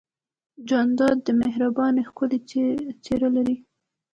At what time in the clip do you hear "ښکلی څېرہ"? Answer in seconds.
2.09-3.29